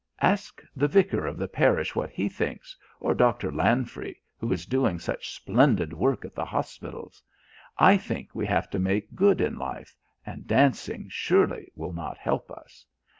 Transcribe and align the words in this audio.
Ask 0.23 0.63
the 0.75 0.87
vicar 0.87 1.27
of 1.27 1.37
the 1.37 1.47
parish 1.47 1.95
what 1.95 2.09
he 2.09 2.27
thinks, 2.27 2.75
or 2.99 3.13
Doctor 3.13 3.51
Lanfry, 3.51 4.19
who 4.39 4.51
is 4.51 4.65
doing 4.65 4.97
such 4.97 5.31
splendid 5.35 5.93
work 5.93 6.25
at 6.25 6.33
the 6.33 6.43
hospitals. 6.43 7.21
I 7.77 7.97
think 7.97 8.33
we 8.33 8.47
have 8.47 8.67
to 8.71 8.79
make 8.79 9.13
good 9.13 9.39
in 9.41 9.59
life, 9.59 9.95
and 10.25 10.47
dancing, 10.47 11.05
surely, 11.11 11.71
will 11.75 11.93
not 11.93 12.17
help 12.17 12.49
us. 12.49 12.83